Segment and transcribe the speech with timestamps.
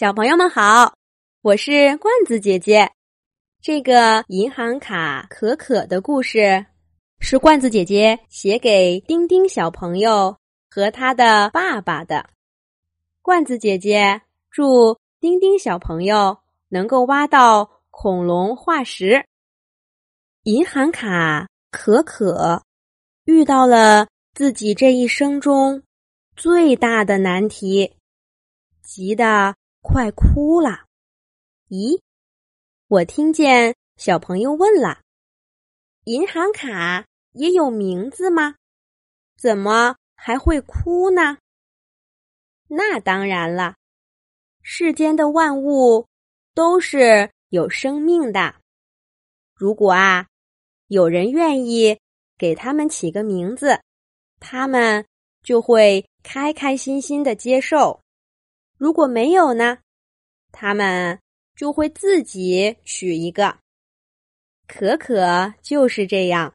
[0.00, 0.94] 小朋友们好，
[1.42, 2.90] 我是罐子姐姐。
[3.60, 6.64] 这个银行卡可可的故事
[7.18, 10.38] 是罐子姐姐写给丁丁小朋友
[10.70, 12.30] 和他的爸爸的。
[13.20, 16.38] 罐子姐姐祝丁丁小朋友
[16.70, 19.26] 能够挖到恐龙化石。
[20.44, 22.62] 银行卡可可
[23.24, 25.82] 遇到了自己这一生中
[26.36, 27.92] 最大的难题，
[28.80, 30.86] 急得快哭了。
[31.68, 32.00] 咦，
[32.88, 35.00] 我听见小朋友问了
[36.04, 38.56] ：“银行卡也有名字吗？
[39.36, 41.38] 怎么还会哭呢？”
[42.68, 43.76] 那当然了，
[44.62, 46.06] 世间的万物
[46.54, 48.56] 都是有生命的。
[49.54, 50.26] 如果啊，
[50.88, 51.98] 有人愿意
[52.36, 53.80] 给他们起个名字，
[54.38, 55.06] 他们
[55.42, 58.00] 就会开开心心的接受；
[58.80, 59.76] 如果没有呢，
[60.52, 61.20] 他们
[61.54, 63.58] 就会自己取一个。
[64.66, 66.54] 可可就是这样。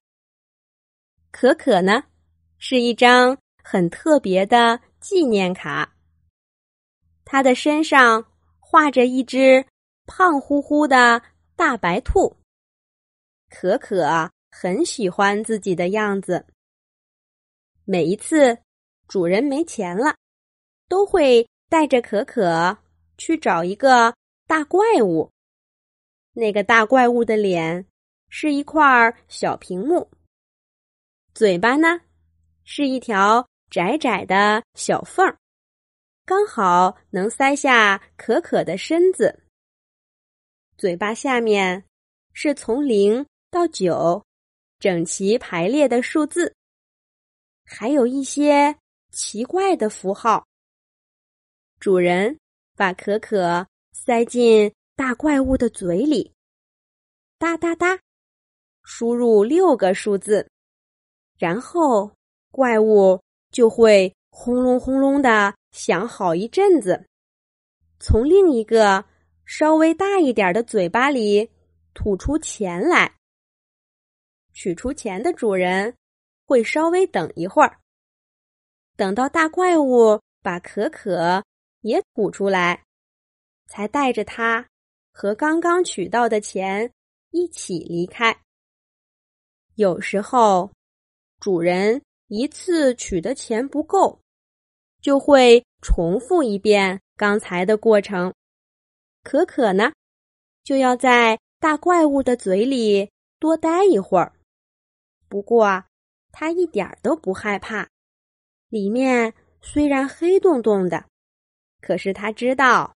[1.30, 2.06] 可可呢，
[2.58, 5.96] 是一张很特别的纪念卡。
[7.26, 8.26] 他的身上
[8.60, 9.64] 画着一只
[10.08, 11.22] 胖乎乎的
[11.56, 12.36] 大白兔。
[13.52, 16.48] 可可很喜欢自己的样子。
[17.84, 18.58] 每一次
[19.08, 20.16] 主人没钱了，
[20.90, 22.78] 都会带着可可
[23.18, 24.16] 去找一个
[24.48, 25.30] 大怪物。
[26.32, 27.86] 那个大怪物的脸
[28.30, 30.10] 是一块小屏幕，
[31.34, 32.00] 嘴巴呢
[32.64, 35.38] 是一条窄窄的小缝儿，
[36.24, 39.44] 刚好能塞下可可的身子。
[40.78, 41.84] 嘴巴下面
[42.32, 43.26] 是从零。
[43.52, 44.26] 到九，
[44.80, 46.56] 整齐排列的数字，
[47.66, 48.78] 还有一些
[49.12, 50.46] 奇怪的符号。
[51.86, 52.40] 主人
[52.76, 56.34] 把可可塞进大怪物的嘴里，
[57.38, 58.00] 哒哒哒，
[58.82, 60.50] 输入六个数字，
[61.38, 62.12] 然后
[62.50, 67.06] 怪物就会轰隆轰隆的响好一阵子，
[68.00, 69.06] 从另一个
[69.46, 71.48] 稍微大一点的嘴巴里
[71.94, 73.16] 吐出钱来。
[74.54, 75.96] 取出钱的主人
[76.48, 77.78] 会稍微等一会儿，
[78.96, 81.46] 等到大怪物把可可
[81.86, 82.84] 也吐出来，
[83.68, 84.68] 才带着它
[85.12, 86.92] 和刚刚取到的钱
[87.30, 88.36] 一起离开。
[89.76, 90.72] 有时候，
[91.40, 94.20] 主人一次取的钱不够，
[95.00, 98.34] 就会重复一遍刚才的过程。
[99.22, 99.94] 可可呢，
[100.64, 104.34] 就要在大怪物的嘴里多待一会儿。
[105.30, 105.84] 不过，
[106.32, 107.88] 他一点都不害怕。
[108.70, 111.06] 里面虽然黑洞洞的，
[111.86, 112.96] 可是他知道，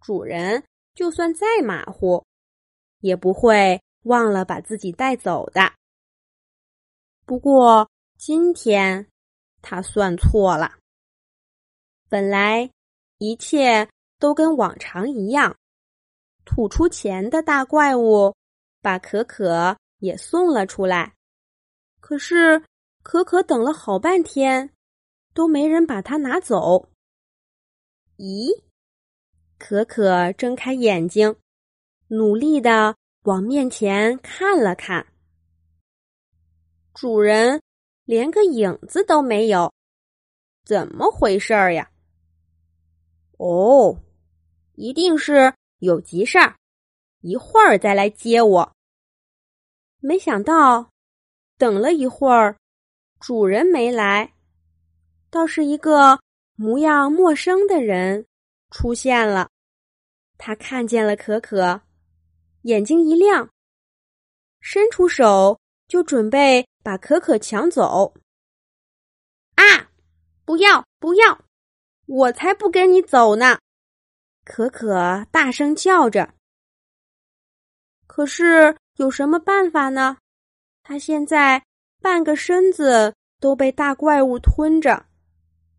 [0.00, 0.62] 主人
[0.94, 2.24] 就算再马虎，
[3.00, 5.72] 也不会忘了把自己带走的。
[7.26, 9.08] 不过今天
[9.60, 10.78] 他算错了。
[12.08, 12.70] 本来
[13.18, 13.88] 一切
[14.20, 15.56] 都跟往常一样，
[16.44, 18.32] 吐出钱的大怪物
[18.80, 21.12] 把可可也送了出来。
[21.98, 22.62] 可是，
[23.02, 24.70] 可可等了好半天，
[25.34, 26.91] 都没人把它拿走。
[28.16, 28.62] 咦？
[29.58, 31.36] 可可睁开眼睛，
[32.08, 35.06] 努力的往面前看了看，
[36.94, 37.62] 主人
[38.04, 39.72] 连个影子都没有，
[40.64, 41.90] 怎么回事儿呀？
[43.38, 43.96] 哦，
[44.74, 46.56] 一定是有急事儿，
[47.20, 48.72] 一会儿再来接我。
[50.00, 50.90] 没想到。
[51.58, 52.56] 等了一会儿，
[53.20, 54.32] 主人没来，
[55.30, 56.18] 倒是一个
[56.54, 58.26] 模样陌生的人
[58.70, 59.48] 出现了。
[60.38, 61.82] 他看见了可可，
[62.62, 63.48] 眼睛一亮，
[64.60, 68.14] 伸出手就准备把可可抢走。
[69.54, 69.90] 啊！
[70.44, 71.44] 不要不要！
[72.06, 73.58] 我才不跟你走呢！
[74.44, 76.34] 可可大声叫着。
[78.08, 80.18] 可是有什么办法呢？
[80.82, 81.64] 他现在
[82.00, 85.06] 半个身子都被大怪物吞着，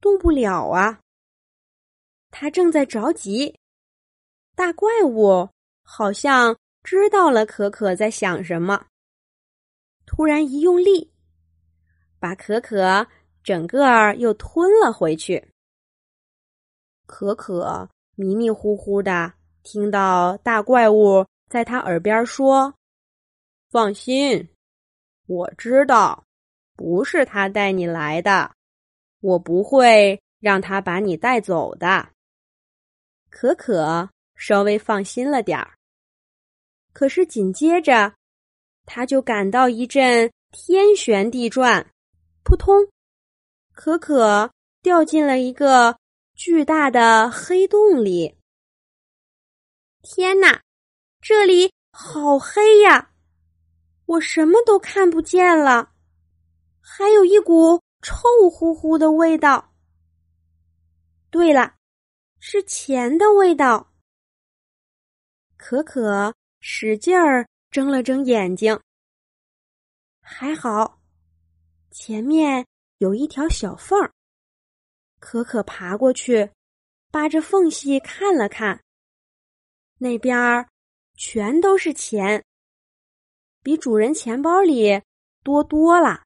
[0.03, 0.99] 动不了啊！
[2.29, 3.57] 他正在着急。
[4.53, 5.49] 大怪物
[5.81, 8.85] 好像知道了可可在想什么，
[10.05, 11.13] 突然一用力，
[12.19, 13.07] 把可可
[13.41, 15.53] 整个儿又吞了回去。
[17.05, 19.33] 可可迷迷糊糊的
[19.63, 22.73] 听到大怪物在他耳边说
[23.71, 24.49] ：“放心。”
[25.25, 26.25] 我知道，
[26.75, 28.53] 不是他带你来的，
[29.23, 32.09] 我不会让他把你带走的。
[33.29, 35.75] 可可稍微放心了点儿。
[36.91, 38.13] 可是紧接着，
[38.85, 41.89] 他就感到一阵天旋地转，
[42.43, 42.75] 扑通，
[43.73, 45.97] 可可掉进了一个
[46.35, 48.35] 巨大的黑洞里。
[50.01, 50.61] 天哪，
[51.21, 53.11] 这里好黑呀！
[54.05, 55.93] 我什么都看不见了，
[56.81, 59.73] 还有一股臭乎乎的味道。
[61.31, 61.75] 对了，
[62.39, 63.91] 是钱的味道。
[65.57, 68.79] 可可使劲儿睁了睁眼睛，
[70.21, 71.01] 还好，
[71.89, 72.67] 前面
[72.97, 74.13] 有一条小缝儿。
[75.19, 76.51] 可可爬过去，
[77.09, 78.83] 扒着缝隙看了看，
[79.97, 80.67] 那边儿
[81.15, 82.43] 全都是钱。
[83.63, 85.01] 比主人钱包里
[85.41, 86.25] 多多了，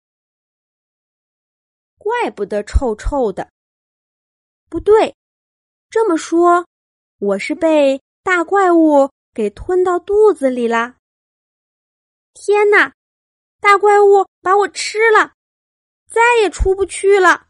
[2.08, 3.52] 怪不得臭臭的。
[4.70, 5.14] 不对，
[5.90, 6.66] 这么说，
[7.20, 10.96] 我是被大怪物给吞到肚子里啦！
[12.34, 12.94] 天哪，
[13.60, 15.34] 大怪物把我吃了，
[16.08, 17.50] 再也出不去了！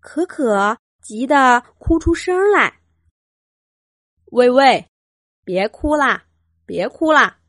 [0.00, 2.80] 可可急得哭出声来。
[4.26, 4.88] 喂喂，
[5.44, 6.26] 别哭啦，
[6.64, 7.40] 别哭啦！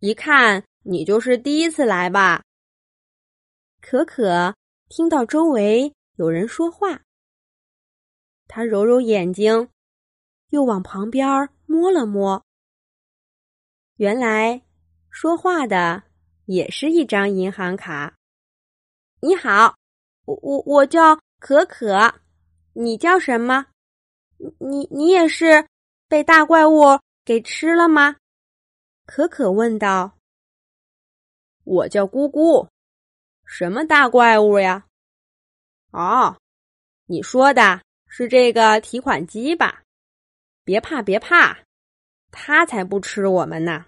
[0.00, 2.42] 一看你就是第一次来吧？
[3.80, 4.54] 可可
[4.88, 7.00] 听到周围有人说话，
[8.46, 9.68] 他揉揉眼睛，
[10.50, 12.44] 又往旁边摸了摸。
[13.96, 14.62] 原来
[15.10, 16.02] 说话的
[16.44, 18.14] 也是一张银行卡。
[19.20, 19.74] 你好，
[20.26, 22.14] 我我我叫可可，
[22.74, 23.66] 你叫什么？
[24.58, 25.66] 你你也是
[26.08, 28.16] 被大怪物给吃了吗？
[29.06, 30.18] 可可问道
[31.64, 32.68] ：“我叫姑姑，
[33.44, 34.86] 什么大怪物呀？
[35.90, 36.36] 哦，
[37.06, 39.82] 你说的是这个提款机吧？
[40.64, 41.58] 别怕，别怕，
[42.30, 43.86] 它才不吃我们呢，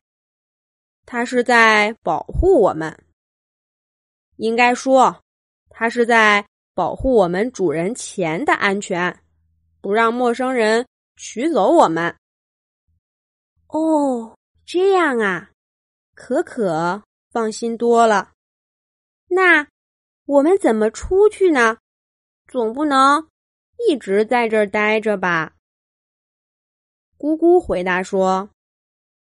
[1.05, 3.05] 它是在保护我们。
[4.37, 5.23] 应该说，
[5.71, 9.19] 它是在保护我们主人钱的安全，
[9.81, 10.87] 不让陌生人
[11.17, 12.15] 取走我们。
[13.69, 14.33] 哦。”
[14.67, 15.53] 这样啊，
[16.15, 17.01] 可可
[17.31, 18.33] 放心多了。
[19.37, 19.69] 那
[20.25, 21.77] 我们怎么出去呢？
[22.49, 23.29] 总不能
[23.87, 25.53] 一直在这儿待着吧？
[27.19, 28.49] 姑姑回答说：“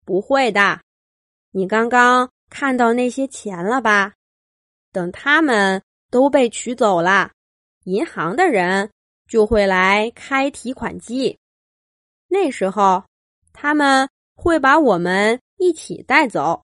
[0.07, 0.81] 不会的，
[1.51, 4.15] 你刚刚看到那些钱了吧？
[4.93, 7.33] 等他们都被取走了，
[7.83, 8.89] 银行的人
[9.27, 11.37] 就会来开提款机，
[12.29, 13.03] 那时候
[13.53, 14.09] 他们。”
[14.39, 16.63] 会把我们一起带走。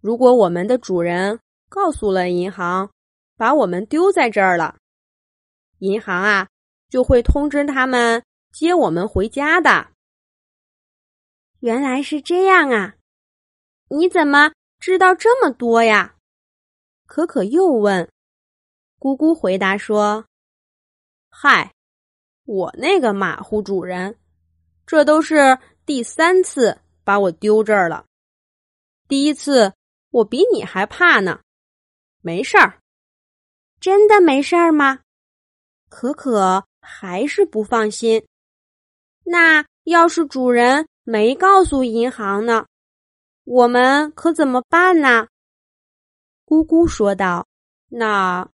[0.00, 1.38] 如果我们的主人
[1.68, 2.90] 告诉了银行，
[3.36, 4.76] 把我们丢在这儿了，
[5.78, 6.48] 银行啊
[6.88, 8.22] 就会通知他们
[8.52, 9.88] 接我们回家的。
[11.60, 12.96] 原来是这样啊！
[13.88, 16.16] 你怎么知道这么多呀？
[17.06, 18.08] 可可又问。
[18.98, 20.26] 姑姑回答说
[21.30, 21.72] ：“嗨，
[22.44, 24.18] 我那个马虎主人，
[24.86, 28.04] 这都是。”第三次把我丢这儿了，
[29.08, 29.72] 第一次
[30.10, 31.40] 我比你还怕呢。
[32.28, 32.78] 没事儿，
[33.80, 35.00] 真的没事儿吗？
[35.88, 38.22] 可可还是不放心。
[39.24, 42.66] 那要是主人没告诉银行呢？
[43.44, 45.26] 我们可怎么办呢？
[46.44, 47.46] 咕咕说道
[47.88, 48.46] ：“那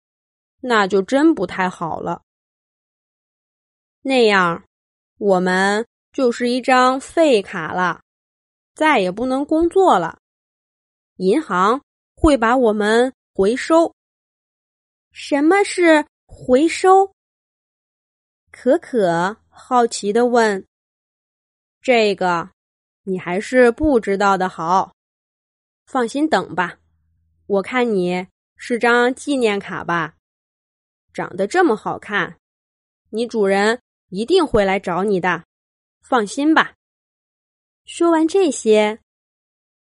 [0.61, 2.23] 那就真不太好了。
[4.03, 4.63] 那样，
[5.19, 8.01] 我们。”就是一张废卡了，
[8.73, 10.21] 再也不能工作了。
[11.17, 11.83] 银行
[12.15, 13.93] 会把我们回收。
[15.11, 17.13] 什么是回收？
[18.53, 20.65] 可可好奇的问。
[21.83, 22.51] 这个
[23.03, 24.95] 你还是不知道的好。
[25.85, 26.79] 放心等吧，
[27.47, 28.25] 我看你
[28.57, 30.15] 是张纪念卡吧？
[31.13, 32.39] 长得这么好看，
[33.09, 35.45] 你主人一定会来找你的。
[36.03, 36.77] 放心吧。
[37.85, 39.01] 说完这些，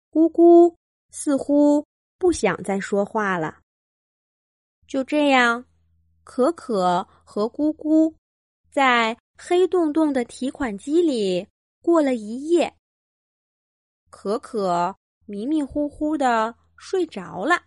[0.08, 0.74] 姑姑
[1.10, 1.86] 似乎
[2.22, 3.58] 不想再说话了。
[4.86, 5.64] 就这样，
[6.22, 8.14] 可可和姑姑
[8.70, 11.48] 在黑洞洞的提款机里
[11.80, 12.72] 过了一夜。
[14.08, 17.64] 可可迷迷糊糊的睡着了。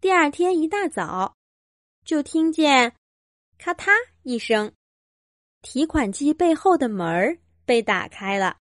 [0.00, 1.36] 第二天一大早，
[2.04, 2.96] 就听见
[3.58, 3.92] “咔嗒”
[4.24, 4.74] 一声。
[5.62, 8.58] 提款机背后的门儿被打开了，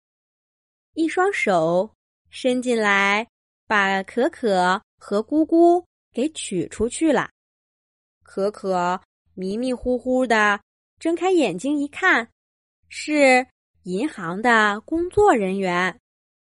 [0.92, 1.94] 一双手
[2.28, 3.26] 伸进来，
[3.68, 7.30] 把可可和姑姑给取出去了。
[8.24, 9.00] 可可
[9.34, 10.60] 迷迷糊糊的
[10.98, 12.28] 睁开眼睛一看，
[12.88, 13.46] 是
[13.84, 16.00] 银行的工作人员。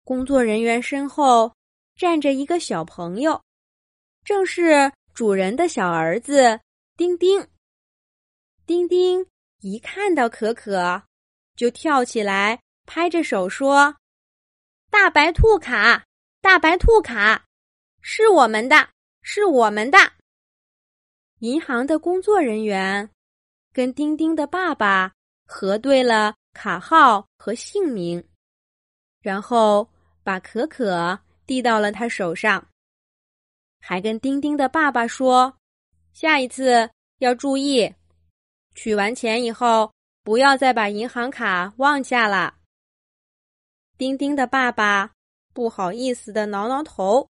[0.03, 1.53] 工作人员身后
[1.95, 3.39] 站着一个小朋友，
[4.23, 6.59] 正是主人的小儿子
[6.97, 7.47] 丁丁。
[8.65, 9.25] 丁丁
[9.59, 11.03] 一看到可可，
[11.55, 13.95] 就跳起来，拍着手说
[14.89, 16.03] ：“大白兔卡，
[16.41, 17.45] 大白兔卡，
[18.01, 18.89] 是我们的，
[19.21, 19.97] 是我们的。”
[21.39, 23.09] 银行的工作人员
[23.71, 25.13] 跟丁丁的爸爸
[25.45, 28.27] 核对了卡号和姓名，
[29.21, 29.87] 然后
[30.23, 32.67] 把可可递到了他手上，
[33.79, 35.55] 还跟丁丁的爸爸说
[36.11, 37.93] ：“下一次要注意。”
[38.73, 39.93] 取完钱以后，
[40.23, 42.55] 不要再把银行卡忘下了。
[43.97, 45.11] 丁丁的爸爸
[45.53, 47.29] 不好意思的挠挠头，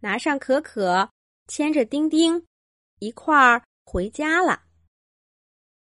[0.00, 1.10] 拿上可可，
[1.48, 2.46] 牵着丁丁
[3.00, 4.62] 一块儿回家了。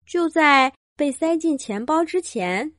[0.05, 2.75] 就在被塞进钱包之前，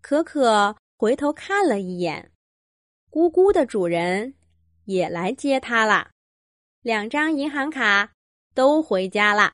[0.00, 2.30] 可可回头看了一眼，
[3.10, 4.34] 咕咕的主人
[4.84, 6.10] 也来接他了，
[6.82, 8.12] 两张银行卡
[8.54, 9.50] 都回家了。